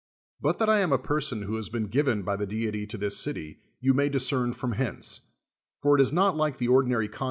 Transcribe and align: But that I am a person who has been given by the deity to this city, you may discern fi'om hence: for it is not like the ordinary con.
But 0.41 0.57
that 0.57 0.67
I 0.67 0.79
am 0.79 0.91
a 0.91 0.97
person 0.97 1.43
who 1.43 1.57
has 1.57 1.69
been 1.69 1.85
given 1.85 2.23
by 2.23 2.35
the 2.35 2.47
deity 2.47 2.87
to 2.87 2.97
this 2.97 3.17
city, 3.19 3.59
you 3.79 3.93
may 3.93 4.09
discern 4.09 4.51
fi'om 4.51 4.73
hence: 4.73 5.21
for 5.79 5.95
it 5.95 6.01
is 6.01 6.11
not 6.11 6.35
like 6.35 6.57
the 6.57 6.69
ordinary 6.69 7.07
con. 7.07 7.19